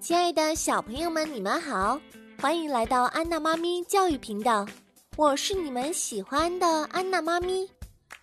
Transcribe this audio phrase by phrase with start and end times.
[0.00, 2.00] 亲爱的小朋友们，你们好，
[2.40, 4.64] 欢迎来到安娜妈咪教育频道，
[5.16, 7.68] 我是你们喜欢的安娜妈咪。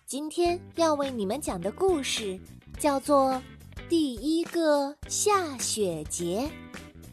[0.06, 2.40] 今天要为你们讲的故事
[2.78, 3.30] 叫做
[3.90, 6.50] 《第一个下雪节》。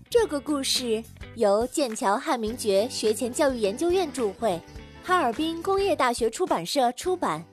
[0.09, 1.03] 这个故事
[1.35, 4.61] 由剑桥汉明爵学前教育研究院著会，
[5.03, 7.45] 哈尔滨工业大学出版社出版。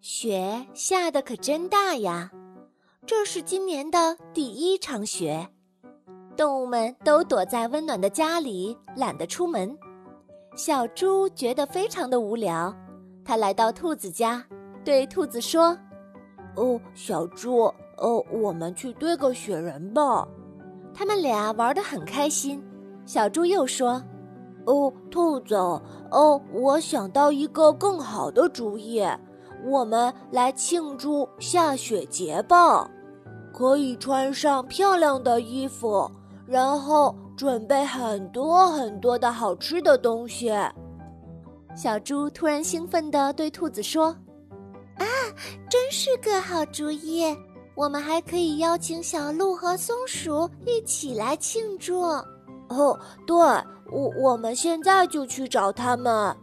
[0.00, 2.32] 雪下的可真大呀！
[3.10, 5.44] 这是今年的第一场雪，
[6.36, 9.76] 动物们都躲在温暖的家里，懒得出门。
[10.54, 12.72] 小猪觉得非常的无聊，
[13.24, 14.46] 它来到兔子家，
[14.84, 15.76] 对兔子说
[16.54, 17.62] ：“哦，小猪，
[17.96, 20.24] 哦，我们去堆个雪人吧。”
[20.94, 22.62] 他们俩玩得很开心。
[23.04, 24.00] 小猪又说
[24.66, 29.02] ：“哦，兔子，哦，我想到一个更好的主意。”
[29.66, 32.88] 我们来庆祝下雪节吧！
[33.52, 36.10] 可以穿上漂亮的衣服，
[36.46, 40.52] 然后准备很多很多的好吃的东西。
[41.74, 44.06] 小猪突然兴奋地对兔子说
[44.98, 45.04] ：“啊，
[45.68, 47.24] 真是个好主意！
[47.76, 52.00] 我们还可以邀请小鹿和松鼠一起来庆祝。”
[52.68, 53.36] 哦，对，
[53.90, 56.36] 我我们现在就去找他们。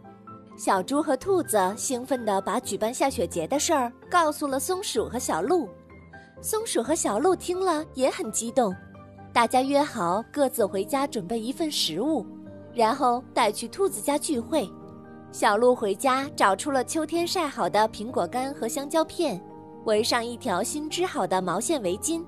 [0.56, 5.68] 小猪和兔子兴奋地把举办下雪节的事儿告诉了松鼠和小鹿，
[6.40, 8.74] 松鼠和小鹿听了也很激动，
[9.32, 12.24] 大家约好各自回家准备一份食物，
[12.72, 14.68] 然后带去兔子家聚会。
[15.32, 19.42] 小鹿回家找出了秋天晒好的苹果干和香蕉片，
[19.84, 22.24] 围上一条新织好的毛线围巾。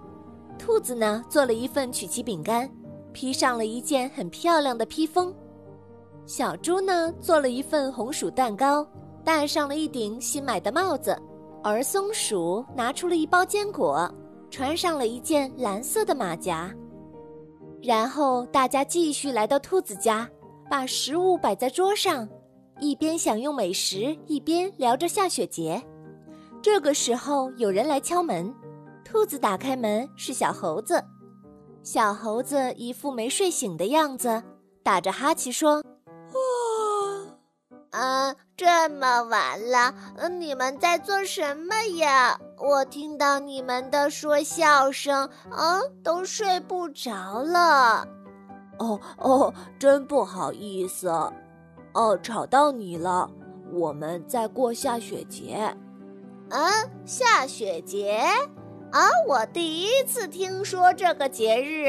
[0.59, 2.69] 兔子呢，做了一份曲奇饼干，
[3.13, 5.33] 披上了一件很漂亮的披风。
[6.27, 8.87] 小猪呢，做了一份红薯蛋糕，
[9.25, 11.15] 戴上了一顶新买的帽子；
[11.63, 14.13] 而松鼠拿出了一包坚果，
[14.51, 16.75] 穿上了一件蓝色的马甲。
[17.83, 20.29] 然后大家继续来到兔子家，
[20.71, 22.29] 把食物摆在桌上，
[22.79, 25.83] 一边享用美食，一边聊着下雪节。
[26.63, 28.53] 这个时候，有人来敲门，
[29.05, 31.03] 兔子打开门，是小猴子。
[31.83, 34.43] 小猴子一副没睡醒的样子，
[34.83, 35.83] 打着哈欠说。
[37.91, 39.93] 嗯，这么晚了，
[40.39, 42.39] 你们在做什么呀？
[42.59, 48.07] 我听到你们的说笑声，啊，都睡不着了。
[48.79, 51.09] 哦哦，真不好意思，
[51.93, 53.29] 哦，吵到你了。
[53.73, 55.77] 我们在过下雪节。
[56.51, 56.73] 嗯，
[57.05, 58.23] 下雪节？
[58.93, 61.89] 啊，我第一次听说这个节日。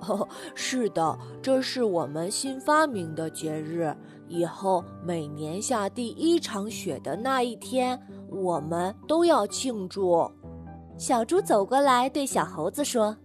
[0.00, 3.96] 哦，是的，这是我们新发明的节日。
[4.28, 10.30] 以后每年下第一场雪的那一天，我们都要庆祝。
[10.98, 13.16] 小猪走过来对小猴子说：“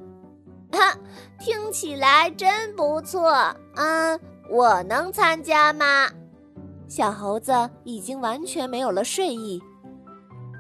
[0.72, 0.98] 哈，
[1.40, 3.34] 听起来真不错。
[3.76, 4.20] 嗯，
[4.50, 6.10] 我能参加吗？”
[6.88, 7.54] 小猴子
[7.86, 9.62] 已经完全没有了睡意。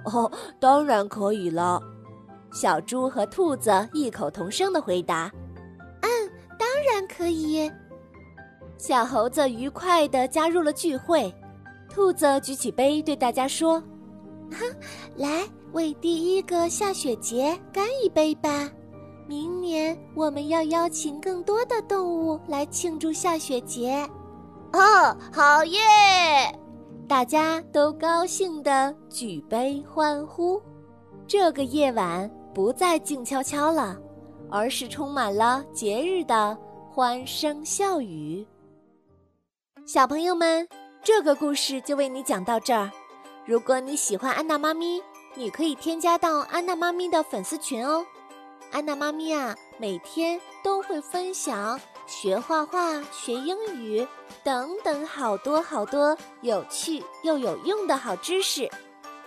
[0.05, 1.81] 哦，当然可以了。
[2.53, 5.31] 小猪和兔子异口同声的回答。
[6.01, 6.09] 嗯
[6.57, 7.71] 当然可以。
[8.81, 11.31] 小猴子愉快地加入了聚会。
[11.87, 13.81] 兔子举起杯对大家说
[15.17, 18.67] ：“来，为第一个下雪节干一杯吧！
[19.27, 24.03] 明年我们要邀请更多的动物来庆祝下雪节。”
[24.73, 25.79] 哦，好耶！
[27.07, 30.59] 大家都高兴地举杯欢呼。
[31.27, 33.95] 这个夜晚不再静悄悄了，
[34.49, 36.57] 而是充满了节日的。
[36.93, 38.45] 欢声笑语，
[39.93, 40.65] 小朋友们，
[41.03, 42.89] 这个故事就为你讲到这儿。
[43.45, 45.03] 如果你喜欢安娜妈咪，
[45.35, 48.05] 你可以添加到安娜妈咪的粉丝群哦。
[48.71, 54.07] 安娜妈咪啊，每天都会分享学画画、学英语
[54.45, 58.71] 等等好多好多有趣又有用的好知识，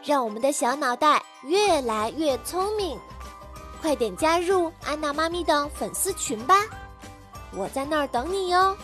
[0.03, 2.98] 让我们的小脑袋越来越聪明。
[3.82, 6.54] 快点加入安娜妈咪的粉丝群吧！
[7.54, 8.74] 我在那儿等你哟。